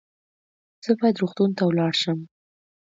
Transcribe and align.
زه 0.83 0.91
باید 0.99 1.19
روغتون 1.21 1.49
ته 1.57 1.63
ولاړ 1.65 1.93
سم 2.01 2.19